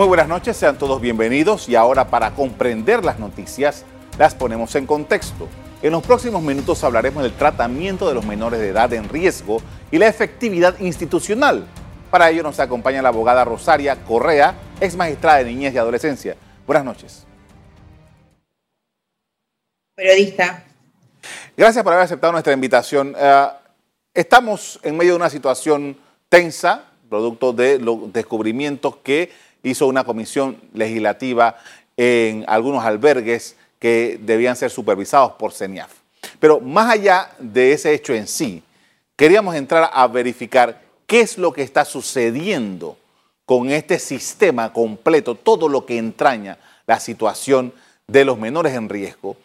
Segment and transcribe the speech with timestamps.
[0.00, 3.84] Muy buenas noches, sean todos bienvenidos y ahora para comprender las noticias
[4.18, 5.46] las ponemos en contexto.
[5.82, 9.60] En los próximos minutos hablaremos del tratamiento de los menores de edad en riesgo
[9.90, 11.66] y la efectividad institucional.
[12.10, 16.34] Para ello nos acompaña la abogada Rosaria Correa, ex magistrada de niñez y adolescencia.
[16.66, 17.26] Buenas noches.
[19.94, 20.64] Periodista.
[21.54, 23.14] Gracias por haber aceptado nuestra invitación.
[23.18, 23.48] Eh,
[24.14, 25.94] estamos en medio de una situación
[26.30, 31.56] tensa, producto de los descubrimientos que hizo una comisión legislativa
[31.96, 35.90] en algunos albergues que debían ser supervisados por CENIAF.
[36.38, 38.62] Pero más allá de ese hecho en sí,
[39.16, 42.96] queríamos entrar a verificar qué es lo que está sucediendo
[43.44, 47.72] con este sistema completo, todo lo que entraña la situación
[48.06, 49.36] de los menores en riesgo,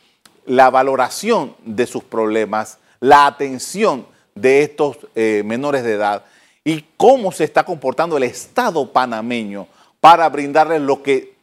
[0.45, 6.23] la valoración de sus problemas, la atención de estos eh, menores de edad
[6.63, 9.67] y cómo se está comportando el Estado panameño
[10.05, 11.33] para brindarles lo que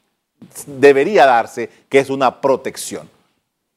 [0.66, 3.10] debería darse, que es una protección.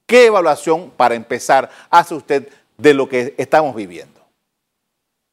[0.06, 4.22] ¿Qué evaluación, para empezar, hace usted de lo que estamos viviendo?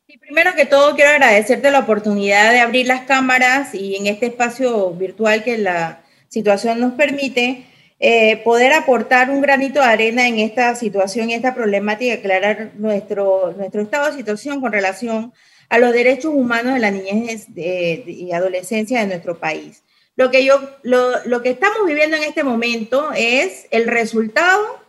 [0.06, 4.90] Primero que todo, quiero agradecerte la oportunidad de abrir las cámaras y en este espacio
[4.92, 7.66] virtual que la situación nos permite,
[8.00, 13.52] eh, poder aportar un granito de arena en esta situación y esta problemática, aclarar nuestro,
[13.58, 19.00] nuestro estado de situación con relación a los derechos humanos de la niñez y adolescencia
[19.00, 19.82] de nuestro país.
[20.16, 24.80] Lo que, yo, lo, lo que estamos viviendo en este momento es el resultado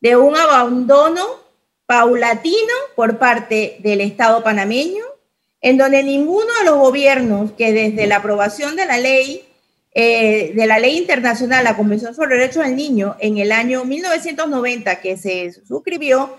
[0.00, 1.24] de un abandono
[1.86, 5.04] paulatino por parte del Estado panameño,
[5.60, 9.44] en donde ninguno de los gobiernos que desde la aprobación de la ley,
[9.94, 15.00] eh, de la ley internacional, la Convención sobre Derechos del Niño, en el año 1990
[15.00, 16.36] que se suscribió,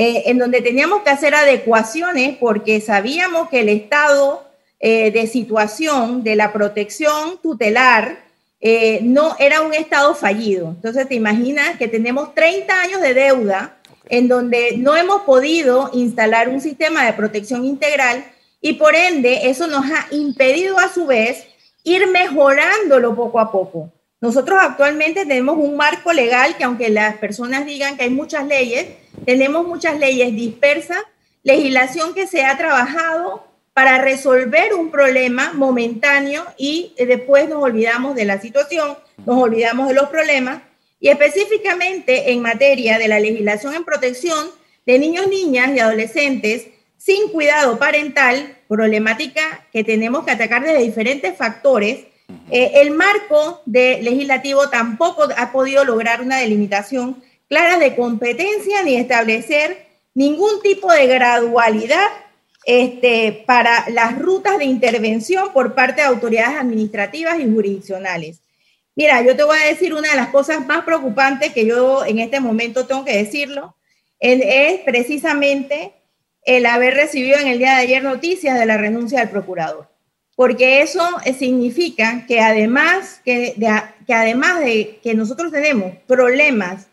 [0.00, 4.46] eh, en donde teníamos que hacer adecuaciones porque sabíamos que el estado
[4.78, 8.20] eh, de situación de la protección tutelar
[8.60, 10.68] eh, no era un estado fallido.
[10.68, 13.76] Entonces te imaginas que tenemos 30 años de deuda
[14.08, 18.24] en donde no hemos podido instalar un sistema de protección integral
[18.60, 21.44] y por ende eso nos ha impedido a su vez
[21.82, 23.90] ir mejorándolo poco a poco.
[24.20, 28.86] Nosotros actualmente tenemos un marco legal que aunque las personas digan que hay muchas leyes,
[29.24, 31.02] tenemos muchas leyes dispersas,
[31.42, 38.24] legislación que se ha trabajado para resolver un problema momentáneo y después nos olvidamos de
[38.24, 40.62] la situación, nos olvidamos de los problemas.
[41.00, 44.48] Y específicamente en materia de la legislación en protección
[44.84, 51.36] de niños, niñas y adolescentes sin cuidado parental, problemática que tenemos que atacar desde diferentes
[51.36, 52.08] factores
[52.50, 58.96] eh, el marco de legislativo tampoco ha podido lograr una delimitación clara de competencia ni
[58.96, 62.08] establecer ningún tipo de gradualidad
[62.64, 68.40] este, para las rutas de intervención por parte de autoridades administrativas y jurisdiccionales.
[68.94, 72.18] Mira, yo te voy a decir una de las cosas más preocupantes que yo en
[72.18, 73.76] este momento tengo que decirlo,
[74.20, 75.92] es precisamente
[76.44, 79.88] el haber recibido en el día de ayer noticias de la renuncia del procurador
[80.38, 81.02] porque eso
[81.36, 83.56] significa que además, que,
[84.06, 86.86] que además de que nosotros tenemos problemas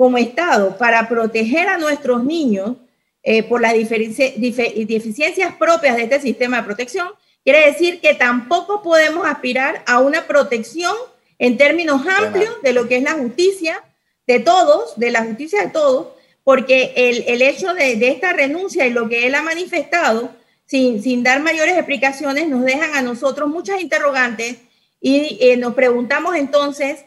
[0.00, 2.78] como Estado para proteger a nuestros niños
[3.22, 7.06] eh, por las deficiencias propias de este sistema de protección,
[7.44, 10.94] quiere decir que tampoco podemos aspirar a una protección
[11.38, 13.84] en términos amplios de lo que es la justicia
[14.26, 16.06] de todos, de la justicia de todos,
[16.44, 20.30] porque el, el hecho de, de esta renuncia y lo que él ha manifestado
[20.64, 24.56] sin, dar mayores explicaciones, nos dejan a nosotros muchas interrogantes
[24.98, 27.04] y eh, nos preguntamos entonces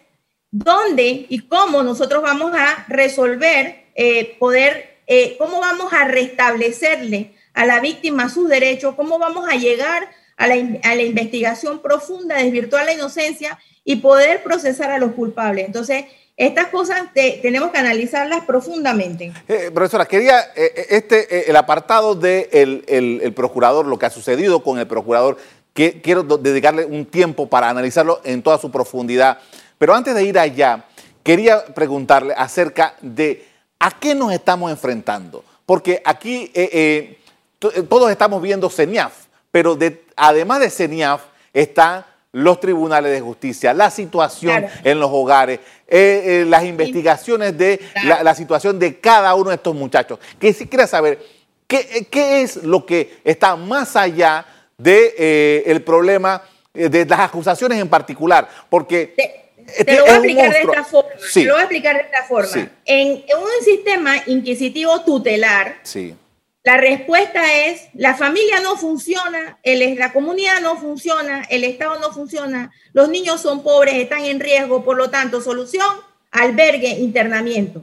[0.54, 7.66] dónde y cómo nosotros vamos a resolver, eh, poder, eh, cómo vamos a restablecerle a
[7.66, 12.86] la víctima sus derechos, cómo vamos a llegar a la, a la investigación profunda, desvirtuar
[12.86, 15.66] la inocencia y poder procesar a los culpables.
[15.66, 16.06] Entonces,
[16.38, 19.34] estas cosas tenemos que analizarlas profundamente.
[19.48, 24.78] Eh, profesora, quería este, el apartado del de el, procurador, lo que ha sucedido con
[24.78, 25.38] el procurador,
[25.74, 29.40] que quiero dedicarle un tiempo para analizarlo en toda su profundidad.
[29.84, 30.86] Pero antes de ir allá,
[31.24, 33.46] quería preguntarle acerca de
[33.80, 35.44] a qué nos estamos enfrentando.
[35.66, 36.50] Porque aquí
[37.60, 39.78] todos estamos viendo CENIAF, pero
[40.16, 46.46] además de CENIAF está los tribunales de justicia, la situación en los hogares, eh, eh,
[46.48, 50.18] las investigaciones de la, situación de cada uno de estos muchachos.
[50.40, 51.20] Que si quiera saber
[51.68, 54.46] qué, qué, es lo que está más allá
[54.78, 56.42] del de, eh, problema
[56.74, 59.43] de las acusaciones en particular, porque...
[59.86, 61.12] Te, lo voy a explicar de esta forma.
[61.12, 62.70] lo voy a explicar de esta forma.
[62.86, 65.78] En, un sistema inquisitivo tutelar,
[66.64, 72.12] La respuesta es, la familia no funciona, el, la comunidad no funciona, el Estado no
[72.14, 75.88] funciona, los niños son pobres, están en riesgo, por lo tanto, solución,
[76.32, 77.82] albergue, internamiento.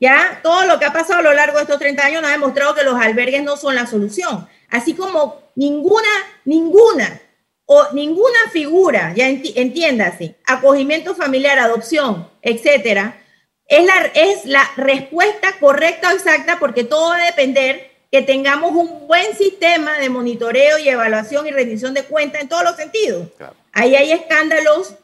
[0.00, 2.34] Ya todo lo que ha pasado a lo largo de estos 30 años nos ha
[2.34, 6.08] demostrado que los albergues no son la solución, así como ninguna,
[6.44, 7.20] ninguna
[7.70, 13.20] o ninguna figura, ya entiéndase, acogimiento familiar, adopción, etcétera,
[13.66, 18.72] es la, es la respuesta correcta o exacta porque todo va a depender que tengamos
[18.72, 23.28] un buen sistema de monitoreo y evaluación y rendición de cuentas en todos los sentidos.
[23.72, 24.94] Ahí hay escándalos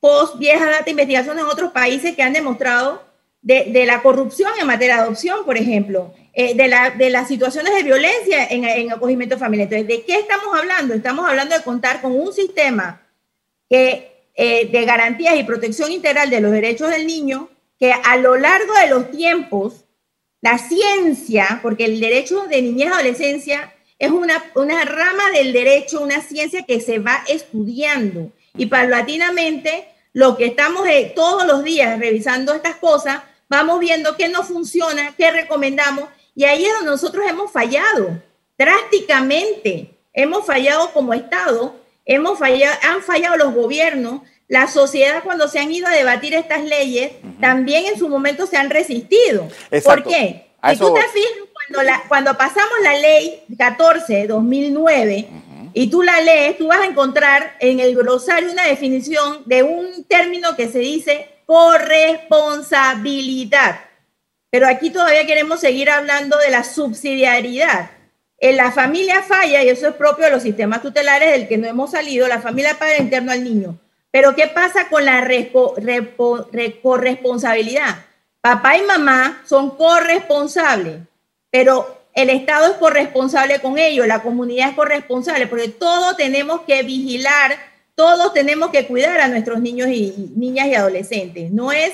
[0.00, 3.04] post vieja data investigación en otros países que han demostrado
[3.42, 7.74] de, la corrupción en materia de adopción, por ejemplo, eh, de, la, de, las situaciones
[7.74, 9.68] de violencia en, en, acogimiento familiar.
[9.72, 10.94] Entonces, ¿de qué estamos hablando?
[10.94, 13.02] Estamos hablando de contar con un sistema
[13.68, 17.48] que, eh, de garantías y protección integral de los derechos del niño
[17.78, 19.84] que a lo largo de los tiempos,
[20.40, 26.00] la ciencia, porque el derecho de niñez y adolescencia es una, una rama del derecho,
[26.00, 31.98] una ciencia que se va estudiando y paulatinamente lo que estamos eh, todos los días
[31.98, 36.08] revisando estas cosas, vamos viendo qué no funciona, qué recomendamos,
[36.40, 38.18] y ahí es donde nosotros hemos fallado
[38.56, 39.90] drásticamente.
[40.14, 41.76] Hemos fallado como Estado,
[42.06, 46.64] hemos fallado, han fallado los gobiernos, la sociedad cuando se han ido a debatir estas
[46.64, 49.48] leyes, también en su momento se han resistido.
[49.84, 50.46] ¿Por qué?
[50.70, 55.28] Si tú te fijas, cuando, cuando pasamos la ley 14 de 2009,
[55.74, 60.04] y tú la lees, tú vas a encontrar en el glosario una definición de un
[60.04, 63.89] término que se dice corresponsabilidad.
[64.50, 67.90] Pero aquí todavía queremos seguir hablando de la subsidiariedad.
[68.38, 71.68] En la familia falla, y eso es propio de los sistemas tutelares del que no
[71.68, 73.78] hemos salido, la familia paga interno al niño.
[74.10, 75.26] Pero ¿qué pasa con la
[76.82, 78.06] corresponsabilidad?
[78.40, 81.02] Papá y mamá son corresponsables,
[81.50, 86.82] pero el Estado es corresponsable con ellos, la comunidad es corresponsable, porque todos tenemos que
[86.82, 87.56] vigilar,
[87.94, 91.52] todos tenemos que cuidar a nuestros niños y, niñas y adolescentes.
[91.52, 91.92] No es,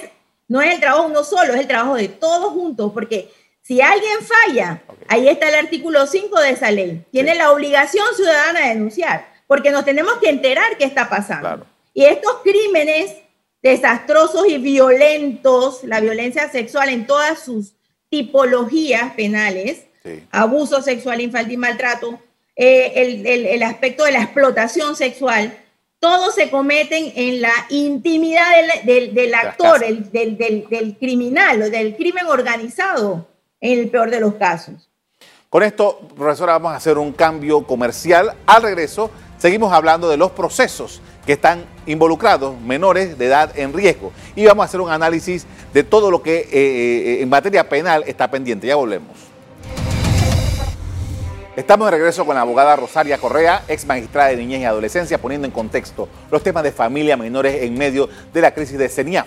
[0.48, 3.30] no es el trabajo uno solo, es el trabajo de todos juntos, porque
[3.62, 8.60] si alguien falla, ahí está el artículo 5 de esa ley, tiene la obligación ciudadana
[8.60, 11.66] de denunciar, porque nos tenemos que enterar qué está pasando.
[11.92, 13.12] Y estos crímenes
[13.62, 17.72] desastrosos y violentos, la violencia sexual en todas sus
[18.08, 19.86] tipologías penales,
[20.30, 22.20] abuso sexual infantil, maltrato,
[22.54, 25.58] eh, el, aspecto de la explotación sexual,
[26.06, 28.46] todos se cometen en la intimidad
[28.84, 33.26] del, actor, del, del, criminal o del crimen organizado,
[33.60, 34.88] en el peor de los casos.
[35.50, 38.34] Con esto, profesora, vamos a hacer un cambio comercial.
[38.46, 44.12] Al regreso, seguimos hablando de los procesos que están involucrados, menores de edad en riesgo.
[44.36, 45.44] Y vamos a hacer un análisis
[45.74, 48.68] de todo lo que eh, eh, en materia penal está pendiente.
[48.68, 49.16] Ya volvemos.
[51.56, 55.46] Estamos de regreso con la abogada Rosaria Correa, ex magistrada de niñez y adolescencia, poniendo
[55.46, 59.26] en contexto los temas de familia menores en medio de la crisis de CENIAF.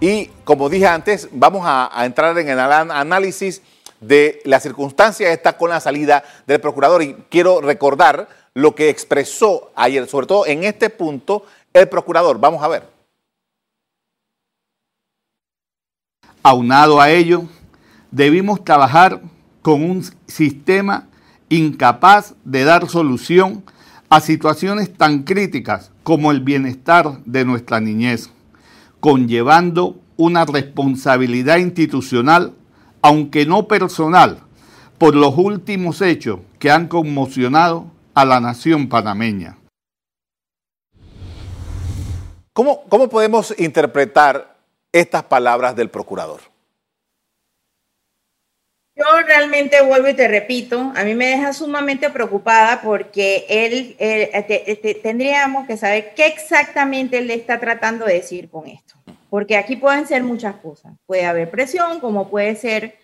[0.00, 3.60] Y como dije antes, vamos a, entrar en el análisis
[4.00, 7.02] de la circunstancia esta con la salida del procurador.
[7.02, 11.44] Y quiero recordar lo que expresó ayer, sobre todo en este punto,
[11.74, 12.40] el procurador.
[12.40, 12.88] Vamos a ver.
[16.42, 17.42] Aunado a ello,
[18.10, 19.20] debimos trabajar
[19.60, 21.08] con un sistema
[21.52, 23.62] incapaz de dar solución
[24.08, 28.30] a situaciones tan críticas como el bienestar de nuestra niñez,
[29.00, 32.54] conllevando una responsabilidad institucional,
[33.02, 34.38] aunque no personal,
[34.96, 39.58] por los últimos hechos que han conmocionado a la nación panameña.
[42.54, 44.56] ¿Cómo, cómo podemos interpretar
[44.92, 46.51] estas palabras del procurador?
[48.94, 53.96] Yo realmente vuelvo y te repito, a mí me deja sumamente preocupada porque él,
[55.02, 58.94] tendríamos que saber qué exactamente él está tratando de decir con esto.
[59.30, 60.92] Porque aquí pueden ser muchas cosas.
[61.06, 62.98] Puede haber presión, como puede ser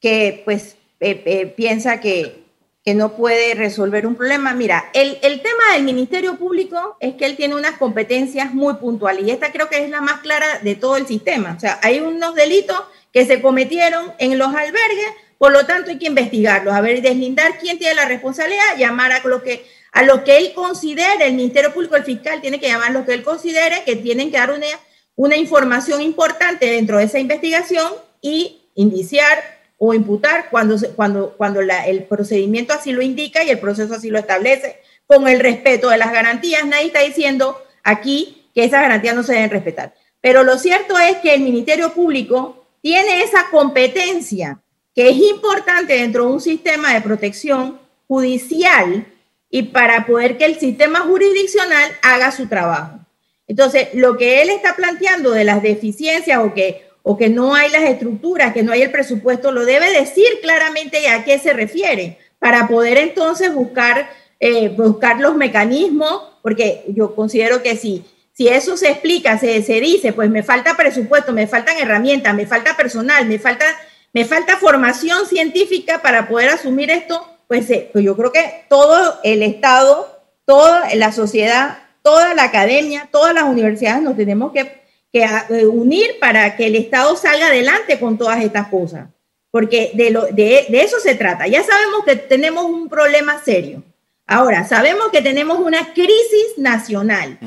[0.00, 2.42] que pues eh, eh, piensa que,
[2.84, 4.54] que, no puede resolver un problema.
[4.54, 9.24] Mira, el, el tema del Ministerio Público es que él tiene unas competencias muy puntuales
[9.24, 11.54] y esta creo que es la más clara de todo el sistema.
[11.56, 15.98] O sea, hay unos delitos que se cometieron en los albergues por lo tanto, hay
[15.98, 20.24] que investigarlos, a ver, deslindar quién tiene la responsabilidad, llamar a lo que, a lo
[20.24, 23.22] que él considere, el Ministerio Público, el fiscal, tiene que llamar a lo que él
[23.22, 24.66] considere que tienen que dar una,
[25.14, 29.38] una información importante dentro de esa investigación y indiciar
[29.78, 34.18] o imputar cuando, cuando, cuando el procedimiento así lo indica y el proceso así lo
[34.18, 36.66] establece, con el respeto de las garantías.
[36.66, 39.94] Nadie está diciendo aquí que esas garantías no se deben respetar.
[40.20, 44.60] Pero lo cierto es que el Ministerio Público tiene esa competencia
[44.98, 47.78] que es importante dentro de un sistema de protección
[48.08, 49.06] judicial
[49.48, 52.98] y para poder que el sistema jurisdiccional haga su trabajo.
[53.46, 57.70] Entonces, lo que él está planteando de las deficiencias o que, o que no hay
[57.70, 62.18] las estructuras, que no hay el presupuesto, lo debe decir claramente a qué se refiere,
[62.40, 68.76] para poder entonces buscar, eh, buscar los mecanismos, porque yo considero que si, si eso
[68.76, 73.26] se explica, se, se dice, pues me falta presupuesto, me faltan herramientas, me falta personal,
[73.26, 73.64] me falta,
[74.12, 79.18] me falta formación científica para poder asumir esto, pues, eh, pues yo creo que todo
[79.22, 84.78] el Estado, toda la sociedad toda la academia, todas las universidades nos tenemos que,
[85.12, 89.08] eh, unir para que el Estado salga adelante con todas estas cosas,
[89.50, 91.46] porque de, lo, de, eso se trata.
[91.46, 93.82] Ya sabemos que tenemos un problema serio.
[94.26, 97.38] Ahora, sabemos que tenemos una crisis nacional,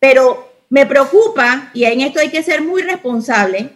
[0.00, 3.70] pero me preocupa, y en esto hay que ser muy responsable,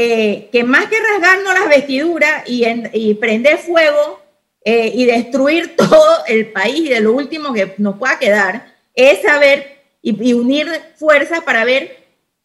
[0.00, 4.20] eh, que más que rasgarnos las vestiduras y, prender fuego
[4.64, 9.22] eh, y destruir todo el país y de lo último que nos pueda quedar, es
[9.22, 11.96] saber y, unir fuerzas para ver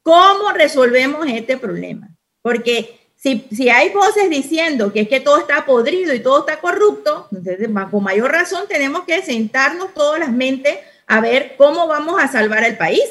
[0.01, 2.10] cómo resolvemos este problema.
[2.41, 6.60] Porque si, si, hay voces diciendo que es que todo está podrido y todo está
[6.60, 12.19] corrupto, entonces con mayor razón tenemos que sentarnos todas las mentes a ver cómo vamos
[12.19, 13.05] a salvar al país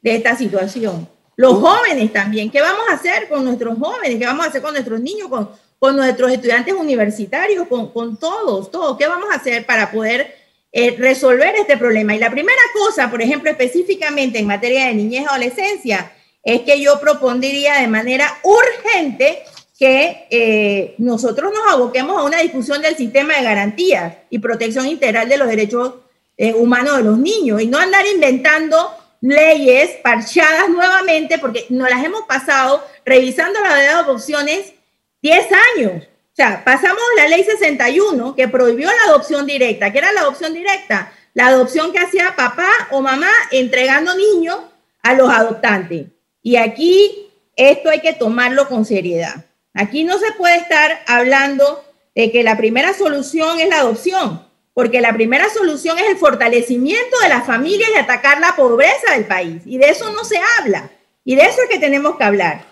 [0.00, 1.08] de esta situación.
[1.36, 4.18] Los jóvenes también, ¿qué vamos a hacer con nuestros jóvenes?
[4.18, 8.70] ¿Qué vamos a hacer con nuestros niños, con, con nuestros estudiantes universitarios, con, con todos,
[8.70, 8.96] todos?
[8.96, 10.44] ¿Qué vamos a hacer para poder
[10.76, 12.16] eh, resolver este problema.
[12.16, 16.10] Y la primera cosa, por ejemplo, específicamente en materia de niñez y adolescencia,
[16.42, 19.44] es que yo propondría de manera urgente
[19.78, 25.28] que eh, nosotros nos aboquemos a una discusión del sistema de garantías y protección integral
[25.28, 25.94] de los derechos
[26.36, 28.90] eh, humanos de los niños y no andar inventando
[29.24, 34.74] leyes parchadas nuevamente porque nos las hemos pasado revisando la de adopciones
[35.22, 36.02] 10 años.
[36.04, 39.90] O sea, pasamos la ley 61 que prohibió la adopción directa.
[39.90, 41.10] ¿Qué era la adopción directa?
[41.32, 44.58] La adopción que hacía papá o mamá entregando niños
[45.02, 46.08] a los adoptantes.
[46.42, 49.46] Y aquí esto hay que tomarlo con seriedad.
[49.72, 51.82] Aquí no se puede estar hablando
[52.14, 57.16] de que la primera solución es la adopción, porque la primera solución es el fortalecimiento
[57.22, 59.62] de las familias y atacar la pobreza del país.
[59.64, 60.90] Y de eso no se habla.
[61.24, 62.64] Y de eso es que tenemos que hablar.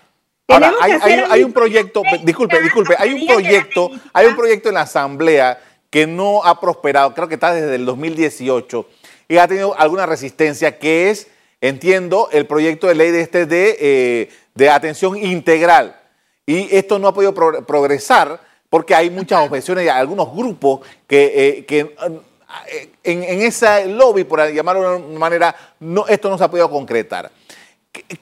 [0.49, 5.59] Ahora, hay, un proyecto, disculpe, disculpe, hay un proyecto, hay un proyecto en la Asamblea
[5.89, 8.85] que no ha prosperado, creo que está desde el 2018
[9.29, 11.27] y ha tenido alguna resistencia, que es,
[11.61, 15.95] entiendo, el proyecto de ley de este de, eh, de atención integral.
[16.45, 18.41] Y esto no ha podido progresar
[18.73, 24.51] porque hay muchas objeciones y algunos grupos que, eh, eh, en, en ese lobby, por
[24.51, 27.29] llamarlo de una manera, no, esto no se ha podido concretar.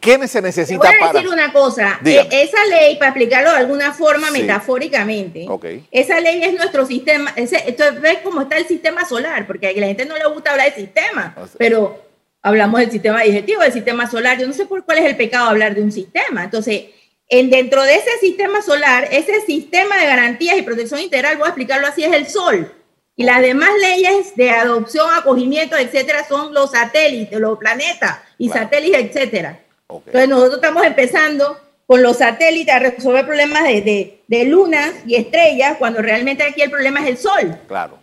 [0.02, 0.98] ¿Qué se necesita para...?
[1.00, 2.02] Voy a decir una cosa.
[2.04, 5.48] E, esa ley, para explicarlo de alguna forma metafóricamente,
[5.90, 7.32] esa ley es nuestro sistema.
[7.38, 10.76] Ese, ves cómo está el sistema solar, porque a la gente no le gusta hablar
[10.76, 11.98] de sistema, pero
[12.42, 14.38] hablamos del sistema digestivo, del sistema solar.
[14.38, 16.44] Yo no sé por cuál es el pecado hablar de un sistema.
[16.44, 16.88] Entonces,
[17.32, 21.50] en, dentro de ese sistema solar, ese sistema de garantías y protección integral, voy a
[21.50, 22.72] explicarlo así, es el sol.
[23.16, 29.06] Y las demás leyes de adopción, acogimiento, etcétera, son los satélites, los planetas y satélites,
[29.06, 29.60] etcétera.
[29.90, 31.58] Entonces nosotros estamos empezando
[31.88, 36.72] con los satélites a resolver problemas de, de, lunas y estrellas, cuando realmente aquí el
[36.72, 37.58] problema es el sol.
[37.68, 37.98] Claro.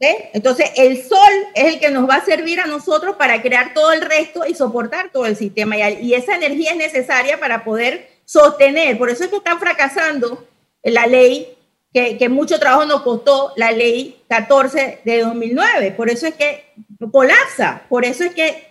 [0.00, 3.92] Entonces el sol es el que nos va a servir a nosotros para crear todo
[3.92, 5.76] el resto y soportar todo el sistema.
[5.76, 8.98] Y, y esa energía es necesaria para poder sostener.
[8.98, 10.46] Por eso es que están fracasando
[10.82, 11.54] la ley
[11.94, 15.92] que, mucho trabajo nos costó la ley 14 de 2009.
[15.92, 16.72] Por eso es que
[17.12, 18.66] colapsa, por eso es que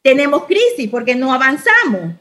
[0.00, 2.14] tenemos crisis, porque no avanzamos,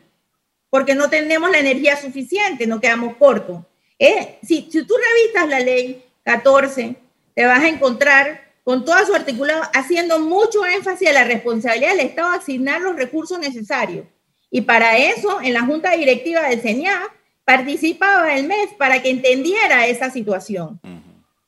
[0.71, 3.59] porque no tenemos la energía suficiente, no quedamos cortos.
[3.99, 6.95] Eh, si, tú revisas la ley 14,
[7.35, 12.07] te vas a encontrar con todo su articulado haciendo mucho énfasis a la responsabilidad del
[12.07, 14.07] Estado de asignar los recursos necesarios.
[14.49, 17.09] Y para eso, en la Junta Directiva del CENIAF,
[17.43, 20.79] participaba el mes para que entendiera esa situación.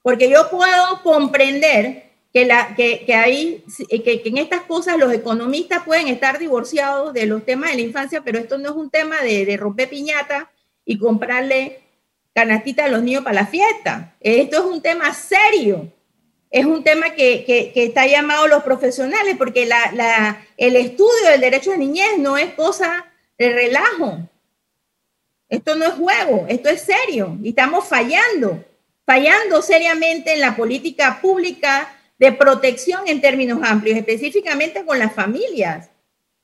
[0.02, 5.84] Porque yo puedo comprender que, la, que, que, hay, que, en estas cosas los economistas
[5.84, 9.22] pueden estar divorciados de los temas de la infancia, pero esto no es un tema
[9.22, 10.52] de, de romper piñata
[10.86, 11.80] y comprarle
[12.34, 14.16] canastita a los niños para la fiesta.
[14.20, 15.92] Esto es un tema serio.
[16.50, 19.70] Es un tema que, que, está llamado los profesionales, porque
[20.58, 23.06] el estudio del derecho de niñez no es cosa
[23.38, 24.20] de relajo.
[25.48, 28.64] Esto no es juego, esto es serio y estamos fallando,
[29.04, 35.90] fallando seriamente en la política pública de protección en términos amplios, específicamente con las familias.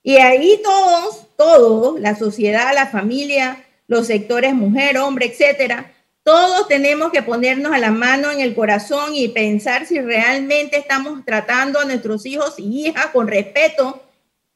[0.02, 5.92] Y ahí todos, todos, la sociedad, la familia, los sectores mujer, hombre, etcétera,
[6.26, 11.24] todos tenemos que ponernos a la mano en el corazón y pensar si realmente estamos
[11.24, 14.02] tratando a nuestros hijos y hijas con respeto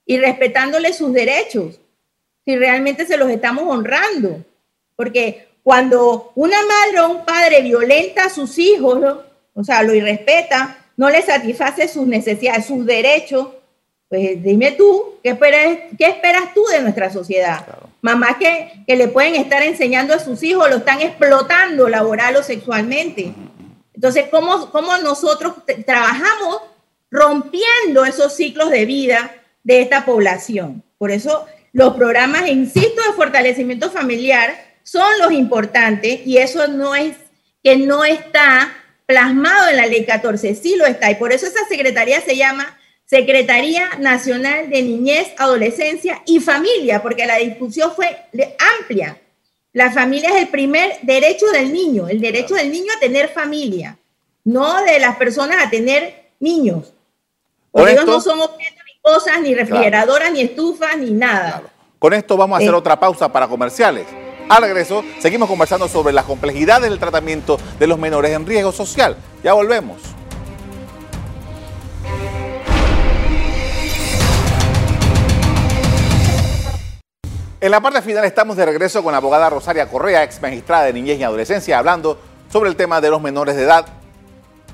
[0.04, 1.80] y respetándoles sus derechos,
[2.44, 4.44] si realmente se los estamos honrando.
[4.96, 9.20] Porque cuando una madre o un padre violenta a sus hijos,
[9.54, 13.48] o sea, lo irrespeta, no le satisface sus necesidades, sus derechos,
[14.08, 17.64] pues dime tú, ¿qué esperas, qué esperas tú de nuestra sociedad?
[18.02, 22.44] Mamás que, que, le pueden estar enseñando a sus hijos, lo están explotando laboral o
[22.44, 23.34] sexualmente.
[23.94, 26.62] Entonces, ¿cómo, cómo nosotros trabajamos
[27.12, 30.84] rompiendo esos ciclos de vida de esta población?
[30.98, 37.16] Por eso los programas, insisto, de fortalecimiento familiar son los importantes y eso no es
[37.64, 38.74] que no está
[39.06, 41.12] plasmado en la ley 14, sí lo está.
[41.12, 42.79] Y por eso esa secretaría se llama
[43.10, 48.06] Secretaría Nacional de Niñez, Adolescencia y Familia, porque la discusión fue
[48.80, 49.20] amplia.
[49.74, 53.98] La familia es el primer derecho del niño, el derecho del niño a tener familia,
[54.44, 56.94] no de las personas a tener niños.
[57.72, 61.64] Porque ellos no son objetos ni cosas, ni refrigeradoras, ni estufas, ni nada.
[61.98, 62.78] Con esto vamos a hacer eh.
[62.78, 64.06] otra pausa para comerciales.
[64.50, 69.18] Al regreso, seguimos conversando sobre las complejidades del tratamiento de los menores en riesgo social.
[69.44, 69.98] Ya volvemos.
[77.62, 80.94] En la parte final estamos de regreso con la abogada Rosaria Correa, ex magistrada de
[80.94, 82.18] niñez y adolescencia, hablando
[82.50, 83.86] sobre el tema de los menores de edad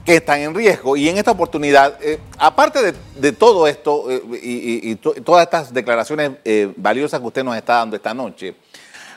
[0.06, 0.96] que están en riesgo.
[0.96, 6.72] Y en esta oportunidad, eh, aparte de, todo esto eh, y, todas estas declaraciones eh,
[6.77, 8.56] valiosas que usted nos está dando esta noche,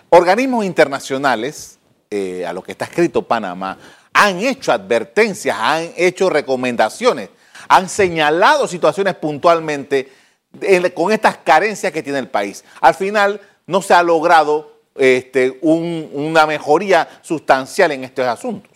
[0.08, 1.78] Organismos internacionales,
[2.46, 3.76] a lo que está escrito Panamá,
[4.14, 7.28] han hecho advertencias, han hecho recomendaciones,
[7.68, 10.10] han señalado situaciones puntualmente
[10.94, 12.64] con estas carencias que tiene el país.
[12.80, 18.72] Al final no se ha logrado este, una mejoría sustancial en estos asuntos.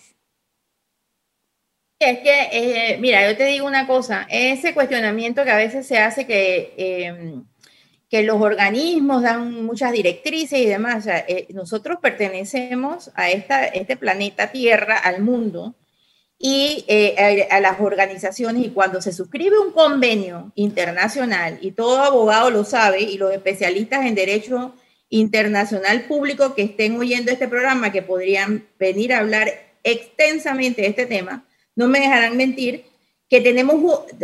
[1.99, 5.99] Es que, eh, mira, yo te digo una cosa, ese cuestionamiento que a veces se
[5.99, 7.43] hace que eh,
[8.13, 11.07] que los organismos dan muchas directrices y demás.
[11.07, 15.75] Eh, nosotros pertenecemos a esta, este planeta Tierra, al mundo,
[16.39, 18.67] y eh, a, las organizaciones.
[18.67, 24.05] Y cuando se suscribe un convenio internacional, y todo abogado lo sabe, y los especialistas
[24.05, 24.75] en derecho
[25.13, 29.53] internacional público que estén oyendo este programa, que podrían venir a hablar
[29.85, 31.45] extensamente de este tema,
[31.77, 32.87] no me dejarán mentir,
[33.29, 33.77] que tenemos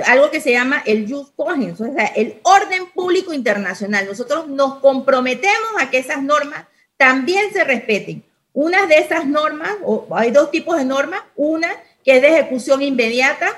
[0.07, 4.07] algo que se llama el Just Cogens, o sea, el orden público internacional.
[4.07, 6.65] Nosotros nos comprometemos a que esas normas
[6.97, 8.23] también se respeten.
[8.55, 11.69] Una de esas normas, o hay dos tipos de normas, una
[12.03, 13.55] que es de ejecución inmediata,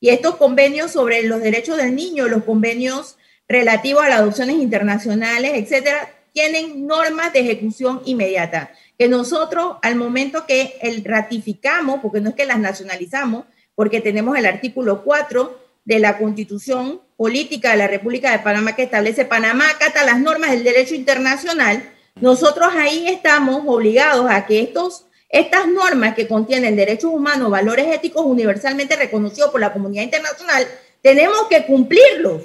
[0.00, 5.52] y estos convenios sobre los derechos del niño, los convenios relativos a las adopciones internacionales,
[5.54, 6.08] etcétera,
[6.40, 12.34] tienen normas de ejecución inmediata, que nosotros al momento que el ratificamos, porque no es
[12.34, 18.32] que las nacionalizamos, porque tenemos el artículo 4 de la Constitución Política de la República
[18.32, 21.82] de Panamá que establece Panamá acata las normas del derecho internacional.
[22.18, 28.24] Nosotros ahí estamos obligados a que estos, estas normas que contienen derechos humanos, valores éticos
[28.24, 30.66] universalmente reconocidos por la comunidad internacional,
[31.02, 32.44] tenemos que cumplirlos.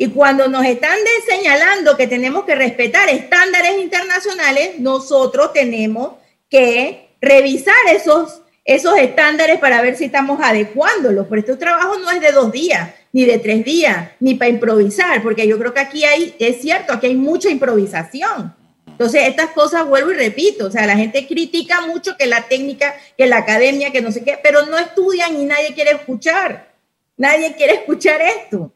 [0.00, 0.96] Y cuando nos están
[1.28, 6.12] señalando que tenemos que respetar estándares internacionales, nosotros tenemos
[6.48, 11.26] que revisar esos esos estándares para ver si estamos adecuándolos.
[11.28, 15.22] Pero este trabajo no es de dos días, ni de tres días, ni para improvisar,
[15.22, 18.54] porque yo creo que aquí hay, es cierto, aquí hay mucha improvisación.
[18.86, 22.94] Entonces, estas cosas vuelvo y repito, o sea, la gente critica mucho que la técnica,
[23.16, 26.68] que la academia, que no sé qué, pero no estudian y nadie quiere escuchar.
[27.16, 28.70] Nadie quiere escuchar esto.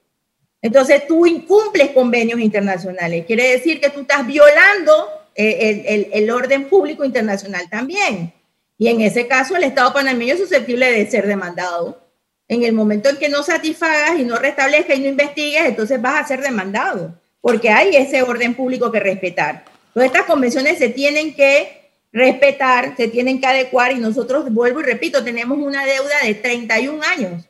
[0.62, 3.26] Entonces, tú incumples convenios internacionales.
[3.26, 8.32] Quiere decir que tú estás violando eh, el, el orden público internacional también.
[8.78, 12.00] Y en ese caso, el Estado panameño es susceptible de ser demandado.
[12.48, 16.20] En el momento en que no satisfagas y no restablezcas y no investigues, entonces vas
[16.20, 19.64] a ser demandado, porque hay ese orden público que respetar.
[19.94, 24.84] Todas estas convenciones se tienen que respetar, se tienen que adecuar y nosotros, vuelvo y
[24.84, 27.44] repito, tenemos una deuda de 31 años.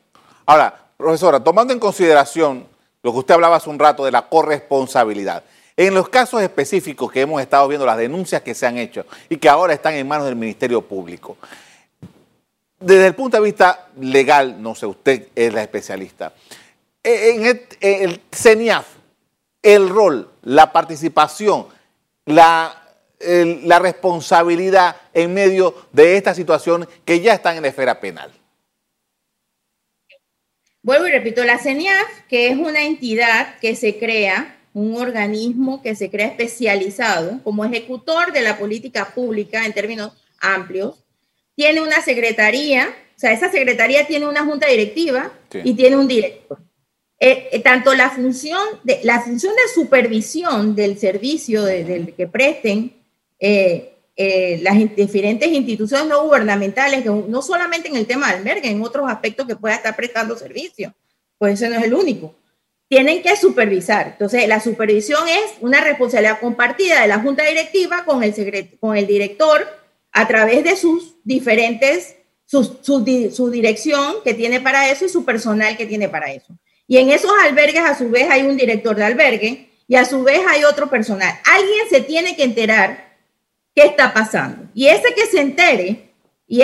[0.45, 2.65] Ahora, profesora, tomando en consideración
[3.03, 5.43] lo que usted hablaba hace un rato de la corresponsabilidad,
[5.75, 9.37] en los casos específicos que hemos estado viendo, las denuncias que se han hecho y
[9.37, 11.37] que ahora están en manos del Ministerio Público,
[12.79, 16.33] desde el punto de vista legal, no sé, usted es la especialista,
[17.03, 18.87] en el, CENIAF,
[19.61, 21.67] el rol, la participación,
[22.25, 22.81] la,
[23.19, 28.31] la responsabilidad en medio de esta situación que ya están en la esfera penal.
[30.83, 35.95] Vuelvo y repito, la CENIAF, que es una entidad que se crea un organismo que
[35.95, 40.95] se crea especializado como ejecutor de la política pública en términos amplios,
[41.55, 45.31] tiene una secretaría, o sea, esa secretaría tiene una junta directiva
[45.63, 46.59] y tiene un director.
[47.19, 52.91] Eh, eh, tanto la función, de, la función de supervisión del servicio del que presten
[53.39, 59.09] eh, las diferentes instituciones no gubernamentales, no solamente en el tema del albergue, en otros
[59.09, 60.93] aspectos que pueda estar prestando servicio,
[61.37, 62.35] pues ese no es el único.
[62.87, 64.09] Tienen que supervisar.
[64.09, 69.07] Entonces, la supervisión es una responsabilidad compartida de la junta directiva con el, con el
[69.07, 69.65] director
[70.11, 75.75] a través de sus diferentes, su, su dirección que tiene para eso y su personal
[75.75, 76.55] que tiene para eso.
[76.87, 80.21] Y en esos albergues, a su vez, hay un director de albergue y a su
[80.21, 81.33] vez hay otro personal.
[81.45, 83.12] Alguien se tiene que enterar
[83.75, 84.69] qué está pasando.
[84.73, 86.09] Y ese que se entere,
[86.47, 86.61] y,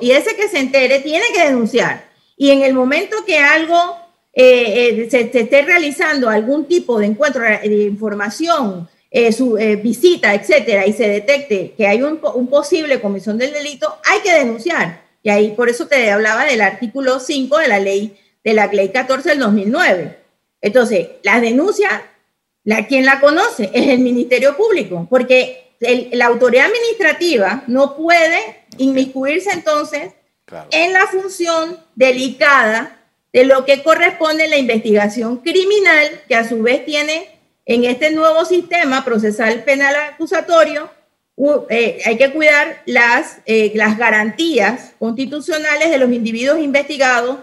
[0.00, 2.08] y ese que se entere tiene que denunciar.
[2.36, 3.96] Y en el momento que algo
[4.32, 10.86] eh, eh, se, esté realizando algún tipo de encuentro de información, eh, su visita, etcétera,
[10.86, 15.02] y se detecte que hay un, un, posible comisión del delito, hay que denunciar.
[15.22, 18.88] Y ahí por eso te hablaba del artículo 5 de la ley de la ley
[18.90, 20.18] 14 del 2009.
[20.60, 22.02] Entonces, la denuncia,
[22.64, 29.50] la, quien la conoce es el Ministerio Público, porque la autoridad administrativa no puede inmiscuirse
[29.50, 30.12] entonces
[30.70, 33.00] en la función delicada
[33.32, 37.28] de lo que corresponde a la investigación criminal, que a su vez tiene
[37.64, 40.90] en este nuevo sistema procesal penal acusatorio,
[41.70, 47.38] eh, hay que cuidar las, eh, las garantías constitucionales de los individuos investigados.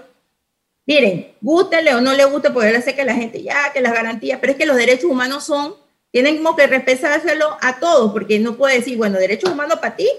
[0.85, 3.93] Miren, gústele o no le guste, porque yo sé que la gente ya, que las
[3.93, 5.75] garantías, pero es que los derechos humanos son,
[6.11, 10.09] tienen como que respetárselo a todos, porque no puede decir, bueno, derechos humanos para ti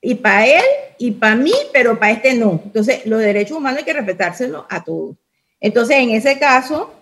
[0.00, 0.64] y para él
[0.98, 2.60] y para mí, pero para este no.
[2.64, 5.16] Entonces, los derechos humanos hay que respetárselo a todos.
[5.60, 6.92] Entonces, en ese caso,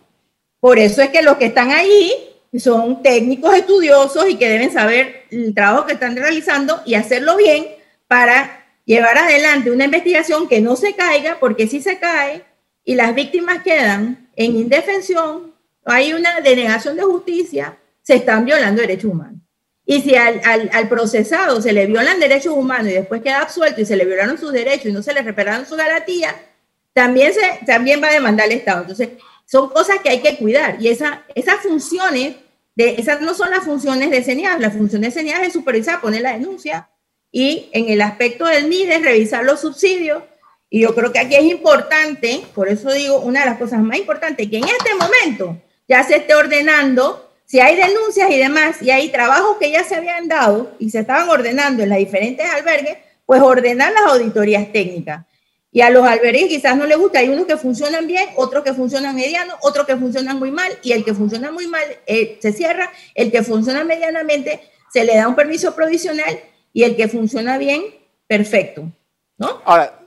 [0.61, 2.13] por eso es que los que están ahí
[2.59, 7.67] son técnicos estudiosos y que deben saber el trabajo que están realizando y hacerlo bien
[8.07, 12.45] para llevar adelante una investigación que no se caiga, porque si se cae,
[12.85, 15.55] y las víctimas quedan en indefensión,
[15.85, 17.79] hay una denegación de justicia,
[18.11, 19.41] se están violando derechos humanos.
[19.87, 20.41] Y si al,
[20.73, 24.37] al, procesado se le violan derechos humanos y después queda absuelto y se le violaron
[24.37, 26.35] sus derechos y no se le respetaron su garantía,
[26.93, 28.83] también, se, también va a demandar el Estado.
[28.83, 29.11] Entonces,
[29.47, 30.77] son cosas que hay que cuidar.
[30.81, 32.37] Y esa, esas funciones,
[32.75, 34.61] de, esas no son las funciones de CENIAF.
[34.61, 36.89] La función de CENIAF es supervisar, poner la denuncia
[37.33, 40.23] y en el aspecto del MIDE, revisar los subsidios
[40.73, 43.99] y yo creo que aquí es importante, por eso digo, una de las cosas más
[43.99, 48.93] importantes, que en este momento ya se esté ordenando, si hay denuncias y demás, y
[48.93, 52.99] hay trabajos que ya se habían dado y se estaban ordenando en las diferentes albergues,
[53.27, 55.27] pues ordenar las auditorías técnicas.
[55.73, 58.73] Y a los albergues quizás no les gusta, hay unos que funcionan bien, otros que
[58.73, 62.53] funcionan mediano, otros que funcionan muy mal, y el que funciona muy mal eh, se
[62.53, 64.61] cierra, el que funciona medianamente
[64.93, 66.39] se le da un permiso provisional,
[66.73, 67.83] y el que funciona bien,
[68.29, 68.85] perfecto.
[69.39, 69.61] ¿no?
[69.65, 69.99] Ahora,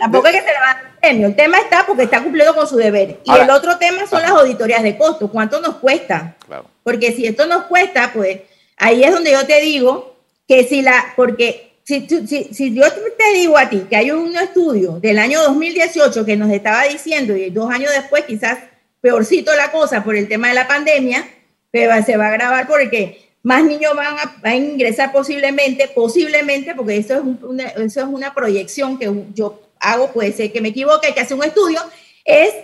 [0.00, 1.26] Tampoco es que se le va premio.
[1.28, 3.20] El tema está porque está cumpliendo con su deber.
[3.24, 5.28] Y el otro tema son las auditorías de costo.
[5.28, 6.36] ¿Cuánto nos cuesta?
[6.82, 8.40] Porque si esto nos cuesta, pues
[8.76, 13.32] ahí es donde yo te digo que si la, porque si, si, si, yo te
[13.34, 17.50] digo a ti que hay un estudio del año 2018 que nos estaba diciendo, y
[17.50, 18.58] dos años después quizás
[19.00, 21.28] peorcito la cosa por el tema de la pandemia,
[21.70, 27.14] pero se va a agravar porque más niños van a, ingresar posiblemente, posiblemente, porque eso
[27.14, 31.14] es, una, eso es una proyección que yo hago, puede ser que me equivoque, hay
[31.14, 31.80] que hacer un estudio,
[32.24, 32.54] es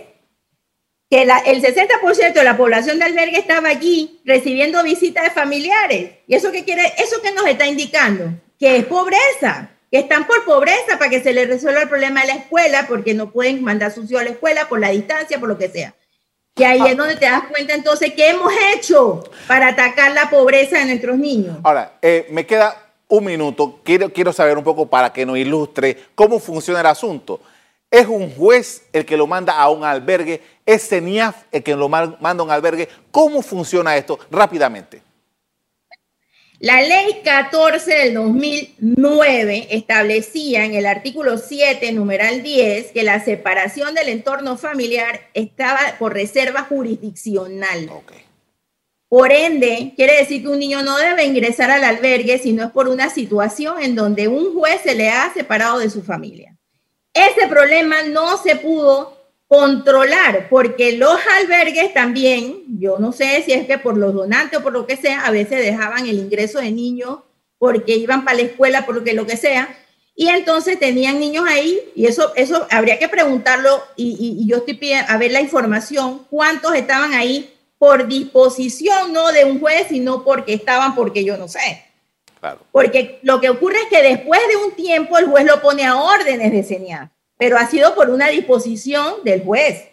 [1.10, 6.10] que el 60% de la población de albergue estaba allí recibiendo visitas de familiares.
[6.26, 6.92] ¿Y eso qué quiere?
[6.98, 8.30] ¿Eso qué nos está indicando?
[8.58, 12.28] Que es pobreza, que están por pobreza para que se les resuelva el problema de
[12.28, 15.58] la escuela, porque no pueden mandar sucio a la escuela por la distancia, por lo
[15.58, 15.94] que sea.
[16.56, 20.78] Y ahí es donde te das cuenta entonces qué hemos hecho para atacar la pobreza
[20.78, 21.58] de nuestros niños.
[21.62, 23.80] Ahora, eh, me queda un minuto.
[23.84, 27.40] Quiero, quiero saber un poco para que nos ilustre cómo funciona el asunto.
[27.90, 30.42] ¿Es un juez el que lo manda a un albergue?
[30.64, 32.88] ¿Es CENIAF el que lo manda a un albergue?
[33.10, 34.18] ¿Cómo funciona esto?
[34.30, 35.02] Rápidamente.
[36.58, 43.94] La ley 14 del 2009 establecía en el artículo 7, numeral 10, que la separación
[43.94, 47.90] del entorno familiar estaba por reserva jurisdiccional.
[49.08, 52.70] Por ende, quiere decir que un niño no debe ingresar al albergue si no es
[52.72, 56.56] por una situación en donde un juez se le ha separado de su familia.
[57.14, 59.16] Ese problema no se pudo
[59.46, 64.62] controlar, porque los albergues también, yo no sé si es que por los donantes o
[64.62, 67.20] por lo que sea, a veces dejaban el ingreso de niños
[67.58, 69.78] porque iban para la escuela, por lo que, lo que sea,
[70.16, 74.74] y entonces tenían niños ahí, y eso, eso habría que preguntarlo, y, y yo estoy
[74.74, 80.24] pidiendo a ver la información, cuántos estaban ahí por disposición, no de un juez, sino
[80.24, 81.84] porque estaban, porque yo no sé.
[82.70, 85.96] Porque lo que ocurre es que después de un tiempo el juez lo pone a
[85.96, 89.88] órdenes de CENIAF, pero ha sido por una disposición del juez.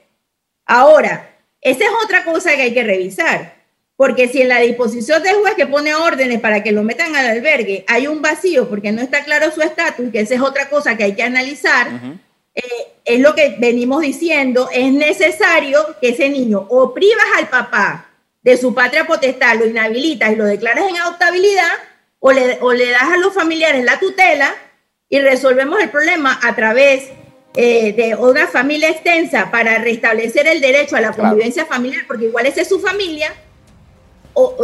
[0.65, 1.29] Ahora,
[1.61, 3.55] esa es otra cosa que hay que revisar,
[3.95, 7.27] porque si en la disposición del juez que pone órdenes para que lo metan al
[7.27, 10.95] albergue hay un vacío porque no está claro su estatus, que esa es otra cosa
[10.97, 11.89] que hay que analizar,
[12.55, 12.61] eh,
[13.05, 18.09] es lo que venimos diciendo, es necesario que ese niño o privas al papá
[18.41, 21.71] de su patria potestad, lo inhabilitas y lo declaras en adoptabilidad,
[22.19, 24.53] o le, o le das a los familiares la tutela
[25.09, 27.09] y resolvemos el problema a través
[27.55, 32.45] eh, de una familia extensa para restablecer el derecho a la convivencia familiar, porque igual
[32.45, 33.33] esa es su familia,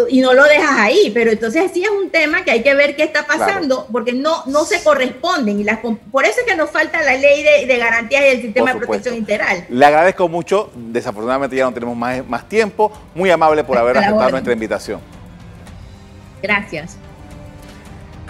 [0.09, 2.95] y no lo dejas ahí, pero entonces sí es un tema que hay que ver
[2.95, 5.59] qué está pasando, porque no, no se corresponden.
[5.59, 8.41] y las, Por eso es que nos falta la ley de, de garantías y el
[8.41, 9.65] sistema de protección integral.
[9.69, 14.31] Le agradezco mucho, desafortunadamente ya no tenemos más, más tiempo, muy amable por haber aceptado
[14.31, 15.01] nuestra invitación.
[16.41, 16.97] Gracias.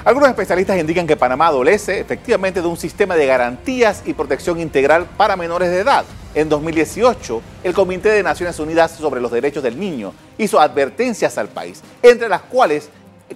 [0.06, 5.06] Algunos especialistas indican que Panamá adolece efectivamente de un sistema de garantías y protección integral
[5.18, 6.06] para menores de edad.
[6.36, 11.50] En 2018, el Comité de Naciones Unidas sobre los Derechos del Niño hizo advertencias al
[11.50, 12.90] país, entre las cuales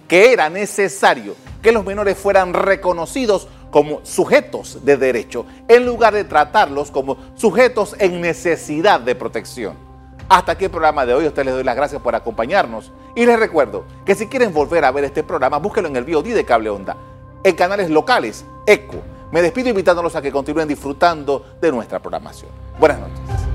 [0.08, 6.24] que era necesario que los menores fueran reconocidos como sujetos de derecho, en lugar de
[6.24, 9.93] tratarlos como sujetos en necesidad de protección.
[10.30, 11.28] Hasta aquí el programa de hoy.
[11.28, 12.92] Ustedes les doy las gracias por acompañarnos.
[13.16, 16.34] Y les recuerdo que si quieren volver a ver este programa, búsquenlo en el VOD
[16.34, 16.96] de Cable Onda,
[17.44, 19.02] en canales locales, ECO.
[19.32, 22.52] Me despido invitándolos a que continúen disfrutando de nuestra programación.
[22.80, 23.53] Buenas noches.